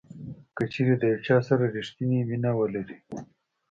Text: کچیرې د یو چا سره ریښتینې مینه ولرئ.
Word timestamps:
کچیرې 0.57 0.95
د 1.01 1.03
یو 1.11 1.19
چا 1.27 1.37
سره 1.47 1.63
ریښتینې 1.75 2.19
مینه 2.29 2.51
ولرئ. 2.55 2.97